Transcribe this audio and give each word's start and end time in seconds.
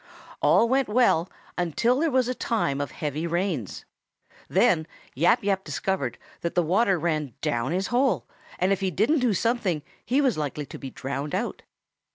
All 0.41 0.67
went 0.67 0.87
well 0.89 1.29
until 1.59 1.99
there 1.99 2.09
came 2.09 2.29
a 2.31 2.33
time 2.33 2.81
of 2.81 2.89
heavy 2.89 3.27
rains. 3.27 3.85
Then 4.47 4.87
Yap 5.13 5.43
Yap 5.43 5.63
discovered 5.63 6.17
that 6.39 6.55
the 6.55 6.63
water 6.63 6.97
ran 6.97 7.35
down 7.41 7.71
his 7.71 7.85
hole, 7.93 8.27
and 8.57 8.71
if 8.73 8.79
he 8.79 8.89
didn't 8.89 9.19
do 9.19 9.35
something, 9.35 9.83
he 10.03 10.19
was 10.19 10.39
likely 10.39 10.65
to 10.65 10.79
be 10.79 10.89
drowned 10.89 11.35
out. 11.35 11.61